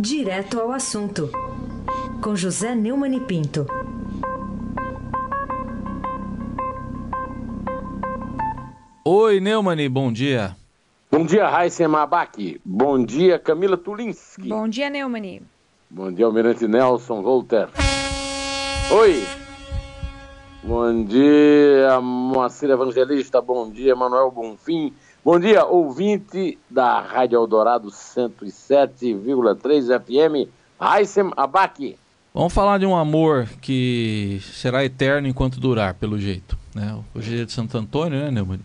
[0.00, 1.28] Direto ao assunto,
[2.22, 3.66] com José Neumann e Pinto.
[9.04, 10.56] Oi, Neumann, bom dia.
[11.10, 12.60] Bom dia, Raíssa Mabac.
[12.64, 14.48] Bom dia, Camila Tulinski.
[14.48, 15.40] Bom dia, Neumann.
[15.90, 17.68] Bom dia, Almirante Nelson Volter.
[18.92, 19.24] Oi.
[20.62, 23.40] Bom dia, Moacir Evangelista.
[23.40, 24.92] Bom dia, Manuel Bonfim.
[25.24, 30.48] Bom dia, ouvinte da Rádio Eldorado 107,3 FM,
[30.80, 31.96] Raissem Abac.
[32.32, 36.56] Vamos falar de um amor que será eterno enquanto durar, pelo jeito.
[36.72, 36.96] Né?
[37.14, 38.60] Hoje é dia de Santo Antônio, né, Neumann?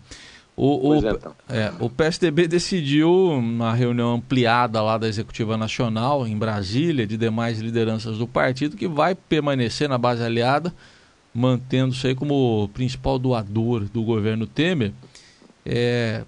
[0.56, 1.34] O, o, é, então.
[1.48, 7.58] é, o PSDB decidiu, uma reunião ampliada lá da Executiva Nacional, em Brasília, de demais
[7.58, 10.72] lideranças do partido, que vai permanecer na base aliada,
[11.34, 14.92] mantendo-se aí como principal doador do governo Temer.
[15.66, 16.22] É,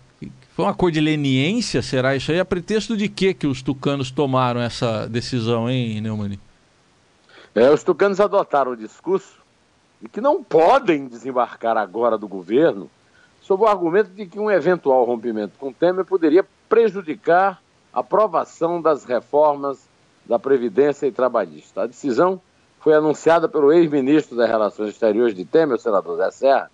[0.56, 2.40] foi uma cor de leniência, será isso aí?
[2.40, 6.40] A pretexto de que que os tucanos tomaram essa decisão, hein, Neumann?
[7.54, 9.34] É, os tucanos adotaram o discurso
[10.00, 12.88] de que não podem desembarcar agora do governo
[13.42, 17.60] sob o argumento de que um eventual rompimento com Temer poderia prejudicar
[17.92, 19.86] a aprovação das reformas
[20.24, 21.82] da Previdência e Trabalhista.
[21.82, 22.40] A decisão
[22.80, 26.70] foi anunciada pelo ex-ministro das Relações Exteriores de Temer, o senador Zé Serra,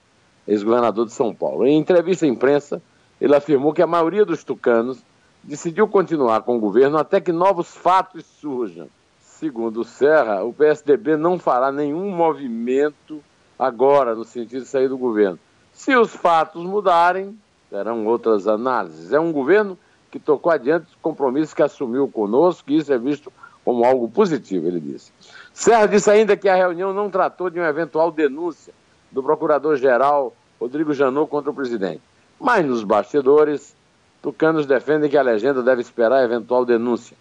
[0.47, 1.67] ex-governador de São Paulo.
[1.67, 2.81] Em entrevista à imprensa,
[3.23, 4.99] ele afirmou que a maioria dos tucanos
[5.45, 8.89] decidiu continuar com o governo até que novos fatos surjam.
[9.21, 13.23] Segundo Serra, o PSDB não fará nenhum movimento
[13.57, 15.39] agora no sentido de sair do governo.
[15.73, 17.39] Se os fatos mudarem,
[17.71, 19.13] terão outras análises.
[19.13, 19.79] É um governo
[20.11, 23.33] que tocou adiante os compromissos que assumiu conosco, e isso é visto
[23.65, 25.13] como algo positivo, ele disse.
[25.55, 28.75] Serra disse ainda que a reunião não tratou de uma eventual denúncia
[29.13, 32.03] do procurador-geral Rodrigo Janot contra o presidente.
[32.43, 33.73] Mas nos bastidores,
[34.21, 37.17] tucanos defendem que a legenda deve esperar a eventual denúncia,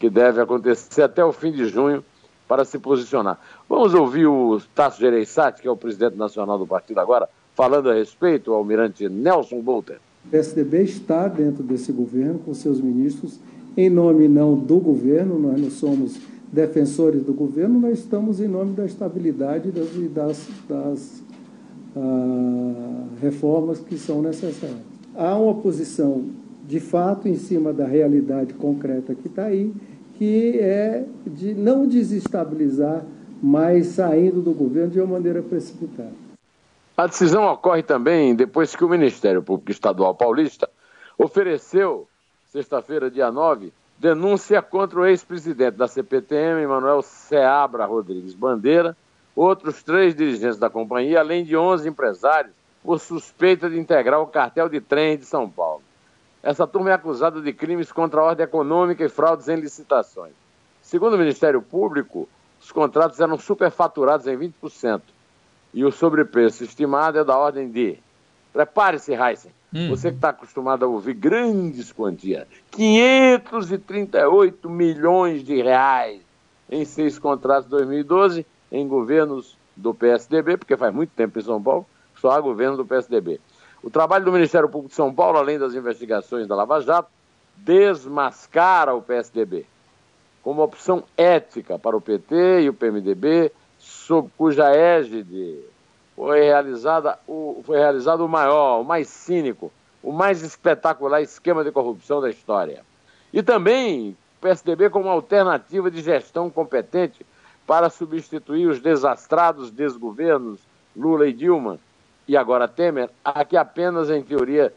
[0.00, 2.04] que deve acontecer até o fim de junho,
[2.48, 3.38] para se posicionar.
[3.68, 7.94] Vamos ouvir o Tasso Gereissati, que é o presidente nacional do partido agora, falando a
[7.94, 9.98] respeito, o almirante Nelson Bolter.
[10.26, 13.38] O PSDB está dentro desse governo, com seus ministros,
[13.76, 16.18] em nome não do governo, nós não somos
[16.52, 21.22] defensores do governo, nós estamos em nome da estabilidade e das, das,
[23.20, 24.78] reformas que são necessárias.
[25.16, 26.24] Há uma posição,
[26.66, 29.72] de fato, em cima da realidade concreta que está aí,
[30.18, 33.04] que é de não desestabilizar,
[33.42, 36.12] mas saindo do governo de uma maneira precipitada.
[36.96, 40.68] A decisão ocorre também depois que o Ministério Público Estadual Paulista
[41.18, 42.08] ofereceu,
[42.52, 48.96] sexta-feira, dia 9, denúncia contra o ex-presidente da CPTM, Manuel Seabra Rodrigues Bandeira,
[49.34, 52.52] outros três dirigentes da companhia, além de 11 empresários,
[52.82, 55.82] por suspeita de integrar o cartel de trem de São Paulo.
[56.42, 60.34] Essa turma é acusada de crimes contra a ordem econômica e fraudes em licitações.
[60.82, 62.28] Segundo o Ministério Público,
[62.60, 65.00] os contratos eram superfaturados em 20%
[65.72, 67.98] e o sobrepreço estimado é da ordem de.
[68.52, 69.50] Prepare-se, Heisen.
[69.72, 69.88] Hum.
[69.88, 76.20] Você que está acostumado a ouvir grandes quantias: 538 milhões de reais
[76.70, 81.62] em seis contratos de 2012 em governos do PSDB, porque faz muito tempo em São
[81.62, 81.86] Paulo,
[82.20, 83.40] só há governo do PSDB.
[83.82, 87.08] O trabalho do Ministério Público de São Paulo, além das investigações da Lava Jato,
[87.56, 89.66] desmascara o PSDB
[90.44, 95.58] como opção ética para o PT e o PMDB, sob cuja égide
[96.14, 101.72] foi, realizada o, foi realizado o maior, o mais cínico, o mais espetacular esquema de
[101.72, 102.84] corrupção da história.
[103.32, 107.24] E também o PSDB como alternativa de gestão competente
[107.66, 110.60] para substituir os desastrados desgovernos
[110.96, 111.78] Lula e Dilma,
[112.26, 114.72] e agora Temer, a que apenas em teoria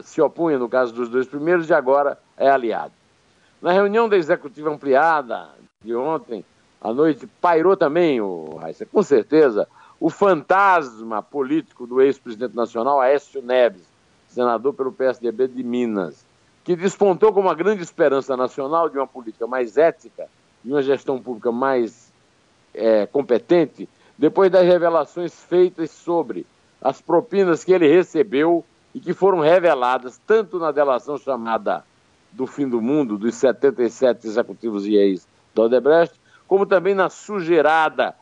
[0.00, 2.92] se opunha no caso dos dois primeiros e agora é aliado.
[3.60, 5.48] Na reunião da executiva ampliada
[5.82, 6.44] de ontem
[6.80, 8.58] à noite, pairou também, o
[8.90, 9.68] com certeza,
[10.00, 13.86] o fantasma político do ex-presidente nacional, Aécio Neves,
[14.28, 16.24] senador pelo PSDB de Minas,
[16.64, 20.28] que despontou como uma grande esperança nacional de uma política mais ética
[20.64, 22.11] e uma gestão pública mais
[22.74, 26.46] é, competente, depois das revelações feitas sobre
[26.80, 28.64] as propinas que ele recebeu
[28.94, 31.84] e que foram reveladas tanto na delação chamada
[32.32, 38.14] do fim do mundo, dos 77 executivos e ex da Odebrecht, como também na sujeirada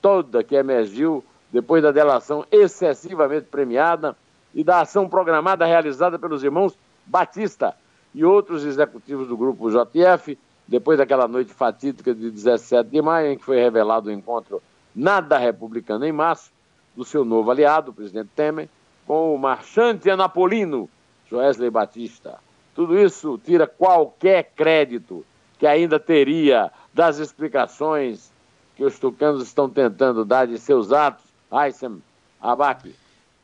[0.00, 4.16] toda que emergiu depois da delação excessivamente premiada
[4.54, 7.74] e da ação programada realizada pelos irmãos Batista
[8.14, 13.38] e outros executivos do grupo JF, depois daquela noite fatídica de 17 de maio, em
[13.38, 14.62] que foi revelado o encontro
[14.94, 16.52] nada republicano em março
[16.94, 18.68] do seu novo aliado, o presidente Temer,
[19.06, 20.88] com o marchante anapolino
[21.30, 22.38] Joesley Batista.
[22.74, 25.24] Tudo isso tira qualquer crédito
[25.58, 28.30] que ainda teria das explicações
[28.76, 31.24] que os tucanos estão tentando dar de seus atos?
[31.50, 32.02] Aysen
[32.40, 32.94] Abac.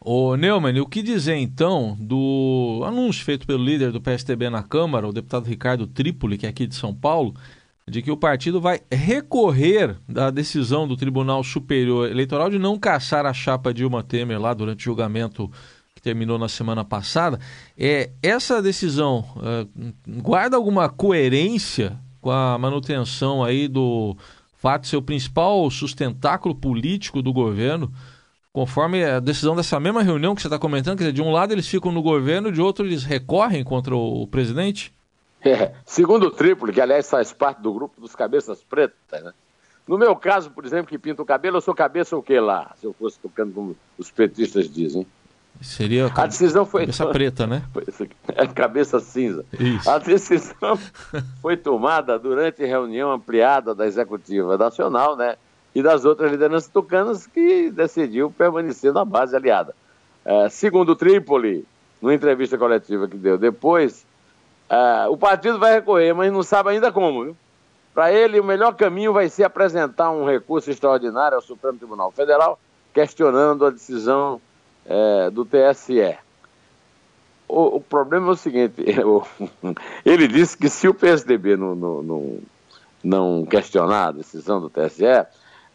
[0.07, 5.09] Ô Neumann, o que dizer então do anúncio feito pelo líder do PSDB na Câmara,
[5.09, 7.35] o deputado Ricardo Trípoli, que é aqui de São Paulo,
[7.89, 13.25] de que o partido vai recorrer da decisão do Tribunal Superior Eleitoral de não caçar
[13.25, 15.51] a chapa Dilma Temer lá durante o julgamento
[15.95, 17.41] que terminou na semana passada.
[17.75, 19.67] É, essa decisão é,
[20.21, 24.15] guarda alguma coerência com a manutenção aí do
[24.59, 27.91] fato ser o principal sustentáculo político do governo?
[28.55, 31.53] Conforme a decisão dessa mesma reunião que você está comentando, quer dizer, de um lado
[31.53, 34.95] eles ficam no governo, de outro eles recorrem contra o presidente?
[35.45, 39.33] É, segundo o Trípoli, que aliás faz parte do grupo dos cabeças pretas, né?
[39.89, 42.73] No meu caso, por exemplo, que pinta o cabelo, eu sou cabeça o quê lá?
[42.81, 45.05] Se eu fosse tocando como os petistas dizem.
[45.61, 47.65] Seria a decisão foi cabeça preta, né?
[48.37, 49.45] É cabeça cinza.
[49.59, 49.91] Isso.
[49.91, 50.79] A decisão
[51.43, 55.37] foi tomada durante reunião ampliada da Executiva Nacional, né?
[55.75, 59.75] E das outras lideranças tucanas que decidiu permanecer na base aliada.
[60.25, 61.67] É, segundo Trípoli,
[62.01, 64.07] numa entrevista coletiva que deu depois,
[64.69, 67.37] é, o partido vai recorrer, mas não sabe ainda como.
[67.93, 72.59] Para ele, o melhor caminho vai ser apresentar um recurso extraordinário ao Supremo Tribunal Federal,
[72.93, 74.41] questionando a decisão
[74.87, 76.17] é, do TSE.
[77.47, 78.83] O, o, problema é o seguinte:
[80.05, 82.39] ele disse que se o PSDB não, não, não,
[83.03, 85.05] não questionar a decisão do TSE,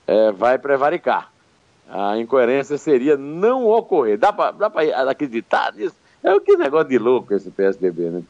[0.10, 1.32] é, vai prevaricar.
[1.88, 4.18] A incoerência seria não ocorrer.
[4.18, 4.54] Dá para
[5.10, 5.96] acreditar nisso?
[6.24, 8.24] É o que negócio de louco esse PSDB, né?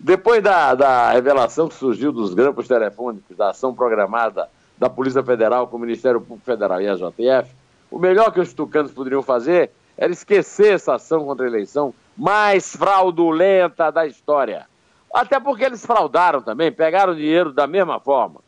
[0.00, 4.48] Depois da, da revelação que surgiu dos grampos telefônicos da ação programada
[4.78, 7.50] da Polícia Federal com o Ministério Público Federal e a JF,
[7.90, 12.74] o melhor que os tucanos poderiam fazer era esquecer essa ação contra a eleição mais
[12.74, 14.66] fraudulenta da história.
[15.12, 18.40] Até porque eles fraudaram também, pegaram dinheiro da mesma forma.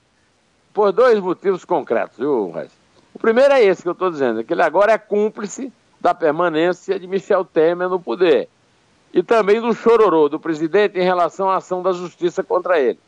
[0.75, 2.78] Por dois motivos concretos, viu, Reis?
[3.19, 7.00] O primeiro é esse que eu estou dizendo, que ele agora é cúmplice da permanência
[7.00, 8.49] de Michel Temer no poder.
[9.12, 13.00] E também do chororô do presidente em relação à ação da justiça contra ele.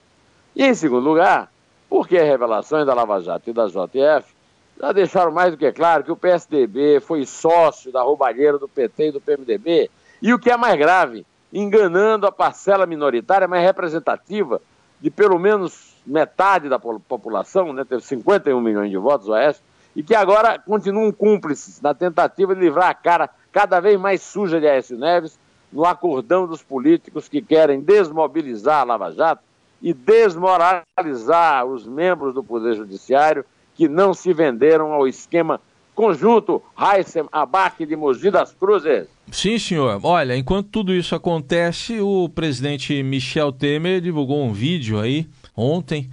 [0.57, 1.49] E em segundo lugar,
[1.89, 4.35] porque as revelações da Lava Jato e da JF
[4.81, 9.11] já deixaram mais do que claro que o PSDB foi sócio da roubalheira do PT
[9.11, 9.89] e do PMDB,
[10.21, 14.61] e o que é mais grave, enganando a parcela minoritária mais representativa
[15.01, 20.03] de pelo menos metade da população, né, teve 51 milhões de votos, o Oeste, e
[20.03, 24.67] que agora continuam cúmplices na tentativa de livrar a cara cada vez mais suja de
[24.67, 25.39] Aécio Neves
[25.73, 29.43] no acordão dos políticos que querem desmobilizar a Lava Jato
[29.83, 33.45] e desmoralizar os membros do Poder Judiciário
[33.75, 35.61] que não se venderam ao esquema
[35.95, 39.07] conjunto Heissem Abac de Mogi das Cruzes.
[39.31, 40.01] Sim, senhor.
[40.03, 46.11] Olha, enquanto tudo isso acontece, o presidente Michel Temer divulgou um vídeo aí ontem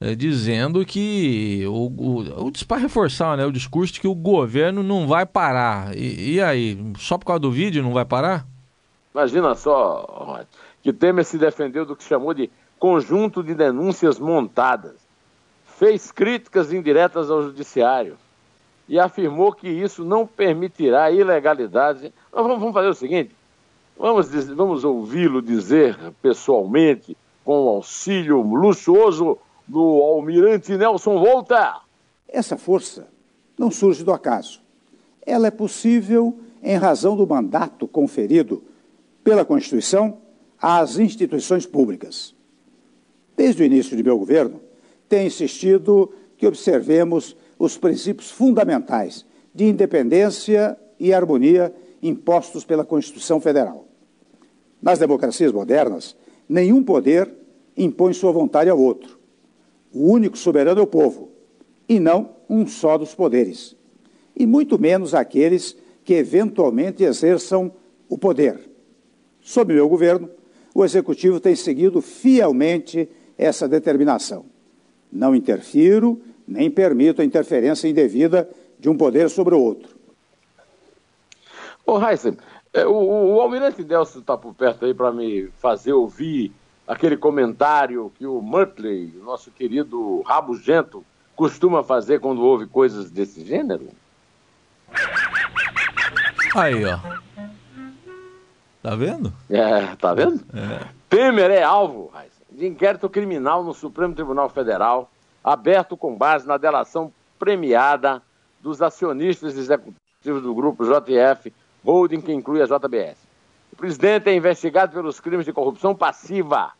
[0.00, 4.82] é, dizendo que o, o, o para reforçar né, o discurso de que o governo
[4.82, 5.96] não vai parar.
[5.96, 8.46] E, e, aí, só por causa do vídeo não vai parar?
[9.12, 10.44] Imagina só,
[10.82, 14.94] que Temer se defendeu do que chamou de conjunto de denúncias montadas,
[15.66, 18.16] fez críticas indiretas ao judiciário
[18.88, 22.12] e afirmou que isso não permitirá ilegalidade.
[22.32, 23.34] Nós vamos, fazer o seguinte:
[23.98, 31.80] vamos, vamos ouvi-lo dizer pessoalmente, com o auxílio luxuoso do almirante Nelson Volta.
[32.26, 33.06] Essa força
[33.58, 34.60] não surge do acaso.
[35.24, 38.62] Ela é possível em razão do mandato conferido
[39.22, 40.18] pela Constituição
[40.60, 42.34] às instituições públicas.
[43.36, 44.60] Desde o início de meu governo,
[45.08, 53.86] tenho insistido que observemos os princípios fundamentais de independência e harmonia impostos pela Constituição Federal.
[54.80, 56.16] Nas democracias modernas,
[56.48, 57.30] nenhum poder
[57.76, 59.17] impõe sua vontade ao outro.
[59.92, 61.30] O único soberano é o povo,
[61.88, 63.76] e não um só dos poderes,
[64.36, 67.72] e muito menos aqueles que eventualmente exerçam
[68.08, 68.58] o poder.
[69.40, 70.30] Sob meu governo,
[70.74, 74.46] o Executivo tem seguido fielmente essa determinação.
[75.10, 79.96] Não interfiro nem permito a interferência indevida de um poder sobre o outro.
[81.84, 82.36] Ô, Heisen,
[82.72, 86.52] é, o, o Almirante Delcio está por perto aí para me fazer ouvir
[86.88, 91.04] aquele comentário que o Murtley, nosso querido rabugento,
[91.36, 93.90] costuma fazer quando ouve coisas desse gênero?
[96.56, 96.98] Aí, ó.
[98.82, 99.32] Tá vendo?
[99.50, 100.42] É, tá vendo?
[100.54, 100.88] É.
[101.10, 102.10] Temer é alvo
[102.50, 105.10] de inquérito criminal no Supremo Tribunal Federal,
[105.44, 108.22] aberto com base na delação premiada
[108.60, 111.52] dos acionistas executivos do grupo JF
[111.84, 113.18] Holding, que inclui a JBS.
[113.72, 116.72] O presidente é investigado pelos crimes de corrupção passiva,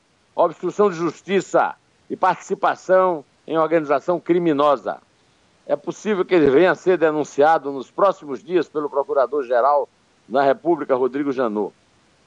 [0.45, 1.75] obstrução de justiça
[2.09, 4.99] e participação em organização criminosa.
[5.67, 9.89] É possível que ele venha a ser denunciado nos próximos dias pelo Procurador-Geral
[10.29, 11.75] da República, Rodrigo Janot.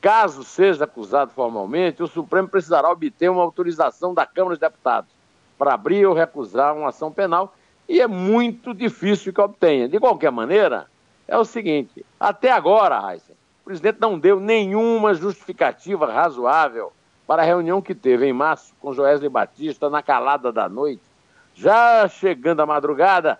[0.01, 5.09] Caso seja acusado formalmente, o Supremo precisará obter uma autorização da Câmara dos Deputados
[5.57, 7.53] para abrir ou recusar uma ação penal
[7.87, 9.87] e é muito difícil que obtenha.
[9.87, 10.87] De qualquer maneira,
[11.27, 16.91] é o seguinte: até agora, Heisen, o presidente não deu nenhuma justificativa razoável
[17.31, 21.01] para a reunião que teve em março com Joesley Batista na calada da noite,
[21.55, 23.39] já chegando a madrugada,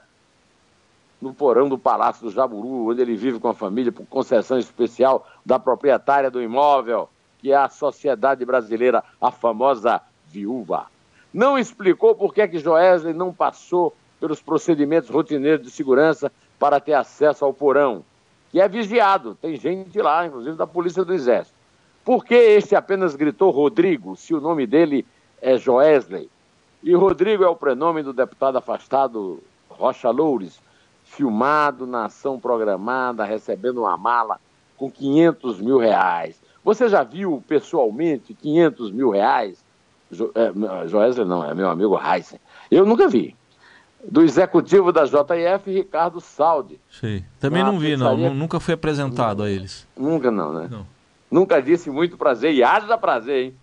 [1.22, 5.28] no porão do Palácio do Jaburu, onde ele vive com a família por concessão especial
[5.46, 10.86] da proprietária do imóvel, que é a Sociedade Brasileira, a famosa viúva.
[11.34, 16.80] Não explicou por que, é que Joesley não passou pelos procedimentos rotineiros de segurança para
[16.80, 18.06] ter acesso ao porão,
[18.52, 19.36] que é vigiado.
[19.36, 21.60] Tem gente lá, inclusive da Polícia do Exército.
[22.04, 25.06] Por que este apenas gritou Rodrigo, se o nome dele
[25.42, 26.30] é Joesley?
[26.84, 29.40] E Rodrigo é o prenome do deputado afastado
[29.70, 30.60] Rocha Loures,
[31.04, 34.40] filmado na ação programada, recebendo uma mala
[34.78, 36.42] com 500 mil reais.
[36.64, 39.64] Você já viu pessoalmente 500 mil reais?
[40.12, 42.40] Jo, é, Joesley não, é meu amigo Heisen.
[42.70, 43.36] Eu nunca vi.
[44.04, 46.80] Do executivo da JF, Ricardo Saldi.
[46.90, 47.24] Sim.
[47.40, 48.18] Também não vi, não.
[48.34, 49.88] Nunca fui apresentado a eles.
[49.96, 50.68] Nunca não, né?
[50.72, 50.88] Não.
[51.32, 53.56] Nunca disse muito prazer, e haja prazer, hein?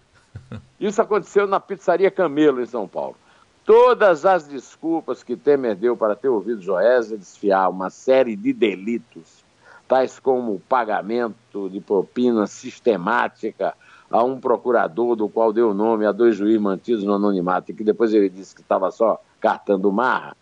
[0.81, 3.15] Isso aconteceu na Pizzaria Camelo, em São Paulo.
[3.63, 9.45] Todas as desculpas que Temer deu para ter ouvido Joésia desfiar uma série de delitos,
[9.87, 13.75] tais como o pagamento de propina sistemática
[14.11, 17.85] a um procurador do qual deu nome a dois juízes mantidos no anonimato e que
[17.85, 20.35] depois ele disse que estava só cartando marra,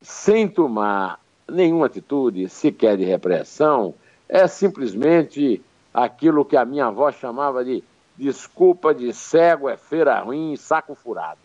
[0.00, 3.94] sem tomar nenhuma atitude sequer de repressão,
[4.28, 5.60] é simplesmente
[5.92, 7.82] aquilo que a minha avó chamava de
[8.16, 11.40] desculpa de cego é feira ruim, saco furado.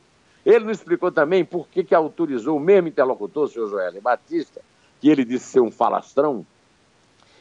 [0.46, 4.62] Ele não explicou também por que, que autorizou o mesmo interlocutor, o senhor Joel Batista,
[5.02, 6.46] que ele disse ser um falastrão,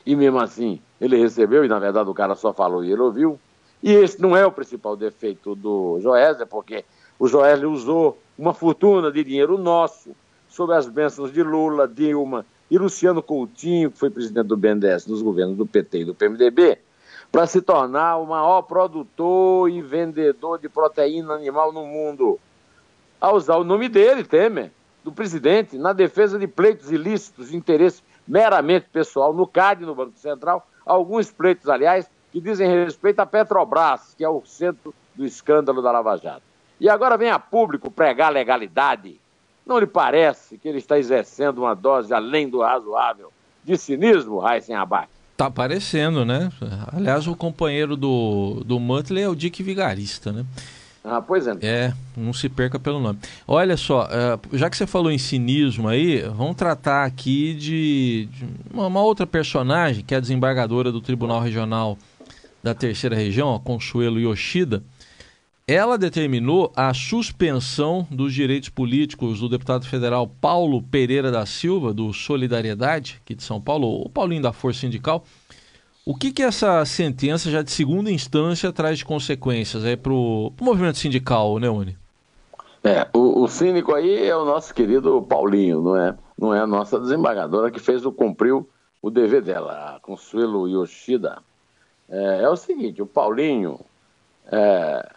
[0.05, 3.39] e mesmo assim ele recebeu, e na verdade o cara só falou e ele ouviu.
[3.83, 6.85] E esse não é o principal defeito do Joésia, porque
[7.19, 10.11] o Joésia usou uma fortuna de dinheiro nosso,
[10.49, 15.23] sob as bênçãos de Lula, Dilma e Luciano Coutinho, que foi presidente do BNDES nos
[15.23, 16.79] governos do PT e do PMDB,
[17.31, 22.39] para se tornar o maior produtor e vendedor de proteína animal no mundo
[23.21, 24.71] a usar o nome dele, Temer,
[25.03, 30.19] do presidente, na defesa de pleitos ilícitos de interesse meramente pessoal no CAD, no Banco
[30.19, 35.81] Central, alguns pleitos, aliás, que dizem respeito à Petrobras, que é o centro do escândalo
[35.81, 36.43] da Lava Jato.
[36.79, 39.19] E agora vem a público pregar legalidade.
[39.65, 43.33] Não lhe parece que ele está exercendo uma dose além do razoável
[43.65, 45.09] de cinismo, Raíssen Abac?
[45.37, 46.51] Tá aparecendo, né?
[46.93, 50.47] Aliás, o companheiro do, do Muttley é o Dick Vigarista, né?
[51.09, 51.53] Ah, pois é.
[51.63, 53.21] É, não se perca pelo nome.
[53.47, 58.45] Olha só, é, já que você falou em cinismo aí, vamos tratar aqui de, de
[58.73, 61.97] uma, outra personagem, que é a desembargadora do Tribunal Regional
[62.61, 64.83] da Terceira Região, a Consuelo Yoshida.
[65.69, 72.13] Ela determinou a suspensão dos direitos políticos do deputado federal Paulo Pereira da Silva, do
[72.13, 75.25] Solidariedade, aqui de São Paulo, o Paulinho da Força Sindical,
[76.05, 80.99] o que, que essa sentença, já de segunda instância, traz de consequências para o movimento
[80.99, 81.99] sindical, né, Uni?
[82.85, 86.17] É, o, o cínico aí é o nosso querido Paulinho, não é?
[86.39, 88.69] Não é a nossa desembargadora que fez o cumpriu
[89.03, 91.39] o dever dela, a Consuelo Yoshida.
[92.09, 93.81] É, é o seguinte, o Paulinho
[94.47, 95.11] é,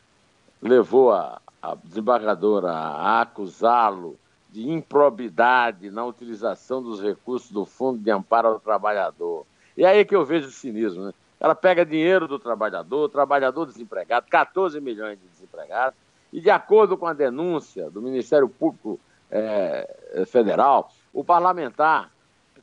[0.62, 4.18] levou a, a desembargadora a acusá-lo
[4.50, 9.46] de improbidade na utilização dos recursos do Fundo de Amparo ao Trabalhador.
[9.78, 11.13] E aí que eu vejo o cinismo, né?
[11.39, 15.98] Ela pega dinheiro do trabalhador, trabalhador desempregado, 14 milhões de desempregados,
[16.34, 19.00] e de acordo com a denúncia do Ministério Público
[19.32, 22.12] é, Federal, o parlamentar,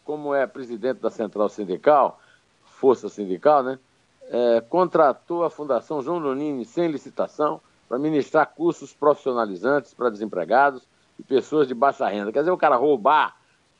[0.05, 2.21] como é presidente da Central Sindical,
[2.65, 3.79] Força Sindical, né,
[4.29, 10.83] é, contratou a Fundação João Nonini sem licitação para ministrar cursos profissionalizantes para desempregados
[11.19, 12.33] e pessoas de baixa renda.
[12.33, 13.37] Quer dizer, o cara roubar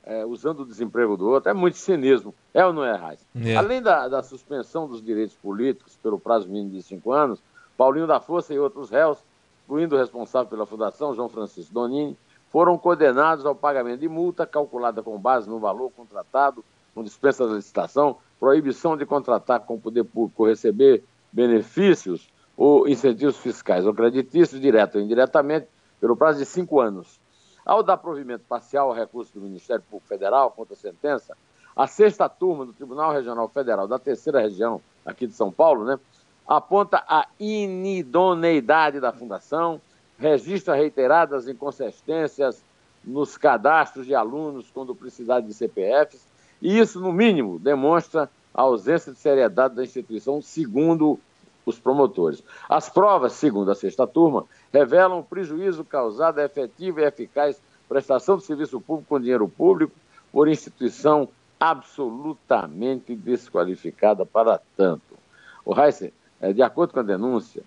[0.07, 2.33] é, usando o desemprego do outro, é muito cinismo.
[2.55, 3.27] É ou não é, Raiz?
[3.45, 3.57] É.
[3.57, 7.43] Além da, da, suspensão dos direitos políticos pelo prazo mínimo de cinco anos,
[7.77, 9.19] Paulinho da Força e outros réus,
[9.65, 12.17] incluindo o responsável pela fundação, João Francisco Donini,
[12.53, 17.55] foram condenados ao pagamento de multa calculada com base no valor contratado, com dispensa da
[17.55, 24.61] licitação, proibição de contratar com o poder público receber benefícios ou incentivos fiscais ou creditícios,
[24.61, 25.67] direto ou indiretamente,
[26.01, 27.21] pelo prazo de cinco anos.
[27.65, 31.37] Ao dar provimento parcial ao recurso do Ministério Público Federal contra a sentença,
[31.75, 35.99] a sexta turma do Tribunal Regional Federal da terceira região aqui de São Paulo, né,
[36.47, 39.81] aponta a inidoneidade da fundação
[40.19, 42.63] registra reiteradas inconsistências
[43.05, 46.27] nos cadastros de alunos com duplicidade de CPFs,
[46.61, 51.21] e isso, no mínimo, demonstra a ausência de seriedade da instituição, segundo
[51.67, 52.43] os promotores.
[52.69, 58.37] As provas, segundo a sexta turma, revelam o prejuízo causado à efetiva e eficaz prestação
[58.37, 59.93] de serviço público com dinheiro público
[60.33, 65.17] por instituição absolutamente desqualificada para tanto.
[65.65, 67.63] O Heisen, é, de acordo com a denúncia,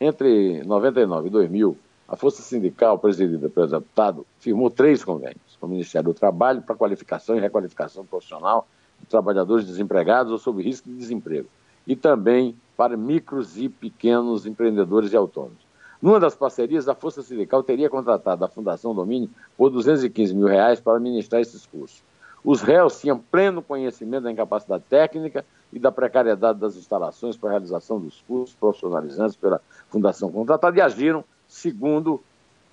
[0.00, 1.76] entre 99 e 2000,
[2.08, 6.74] a Força Sindical, presidida pelo deputado, firmou três convênios com o Ministério do Trabalho para
[6.74, 8.66] qualificação e requalificação profissional
[9.00, 11.48] de trabalhadores desempregados ou sob risco de desemprego,
[11.86, 15.64] e também para micros e pequenos empreendedores e autônomos.
[16.02, 20.80] Numa das parcerias, a Força Sindical teria contratado a Fundação Domínio por 215 mil reais
[20.80, 22.02] para ministrar esses cursos.
[22.44, 27.52] Os réus tinham pleno conhecimento da incapacidade técnica e da precariedade das instalações para a
[27.52, 32.20] realização dos cursos profissionalizantes pela Fundação contratada e agiram, segundo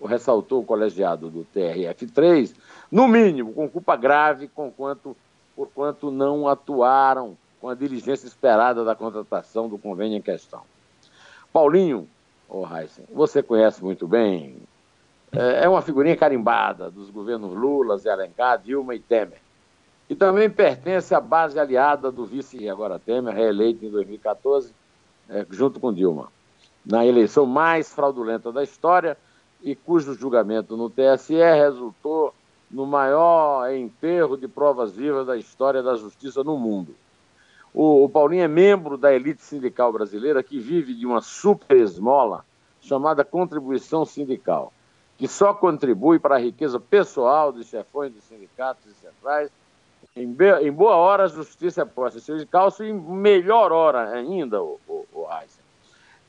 [0.04, 2.54] ressaltou o colegiado do TRF3,
[2.92, 5.16] no mínimo com culpa grave, com quanto,
[5.56, 10.64] por quanto não atuaram com a diligência esperada da contratação do convênio em questão.
[11.54, 12.10] Paulinho,
[12.50, 12.66] oh
[13.14, 14.58] você conhece muito bem,
[15.32, 19.40] é, é uma figurinha carimbada dos governos Lula, Zé Alencar, Dilma e Temer.
[20.10, 24.74] E também pertence à base aliada do vice agora Temer, reeleito em 2014,
[25.30, 26.30] é, junto com Dilma,
[26.84, 29.16] na eleição mais fraudulenta da história
[29.62, 32.34] e cujo julgamento no TSE resultou
[32.72, 36.96] no maior enterro de provas vivas da história da justiça no mundo.
[37.74, 42.46] O, o Paulinho é membro da elite sindical brasileira que vive de uma super esmola
[42.82, 44.74] chamada contribuição sindical,
[45.18, 49.50] que só contribui para a riqueza pessoal dos chefões dos sindicatos e centrais.
[50.16, 54.62] Em, em boa hora, a justiça é posta seu calço, e em melhor hora ainda,
[54.62, 55.28] o, o, o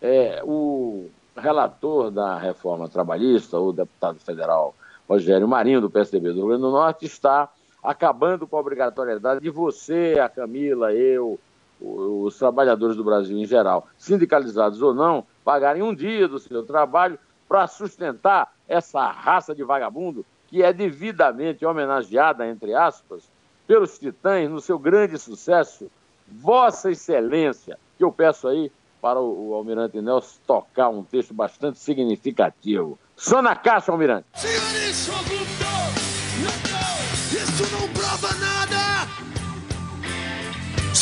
[0.01, 4.75] É, o relator da reforma trabalhista, o deputado federal
[5.09, 7.51] Rogério Marinho, do PSDB do Rio Grande do Norte, está
[7.83, 11.39] acabando com a obrigatoriedade de você, a Camila, eu,
[11.81, 17.19] os trabalhadores do Brasil em geral, sindicalizados ou não, pagarem um dia do seu trabalho
[17.49, 23.25] para sustentar essa raça de vagabundo que é devidamente homenageada, entre aspas,
[23.67, 25.91] pelos titãs no seu grande sucesso,
[26.29, 32.99] Vossa Excelência, que eu peço aí para o, Almirante Nelson tocar um texto bastante significativo.
[33.17, 34.27] Só na caixa, Almirante.
[34.35, 35.11] Senhores,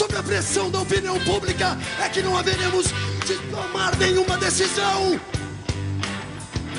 [0.00, 2.86] Sob a pressão da opinião pública, é que não haveremos
[3.26, 5.20] de tomar nenhuma decisão.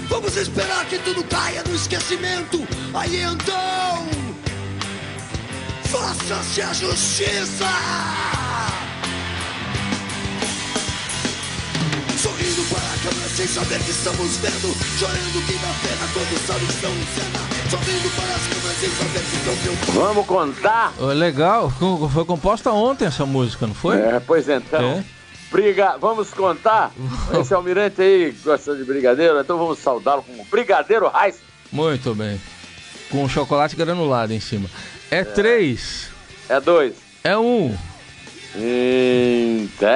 [0.10, 2.68] Vamos esperar que tudo caia no esquecimento.
[2.96, 4.08] Aí então,
[5.84, 8.41] faça-se a justiça.
[13.42, 15.42] Sem saber que estamos vendo Chorando
[16.46, 17.40] sabem estão em cena
[17.72, 20.94] Sorrindo para as câmeras sem saber que estão vendo Vamos contar?
[21.00, 24.00] Oh, legal, foi composta ontem essa música, não foi?
[24.00, 25.04] É, pois então é.
[25.52, 25.98] Briga...
[26.00, 26.92] Vamos contar?
[27.40, 31.38] Esse almirante aí gosta de brigadeiro, então vamos saudá-lo como Brigadeiro Raiz.
[31.72, 32.40] Muito bem.
[33.10, 34.70] Com chocolate granulado em cima.
[35.10, 35.24] É, é.
[35.26, 36.10] três.
[36.48, 36.94] É dois.
[37.24, 37.76] É um.
[38.56, 39.90] Então...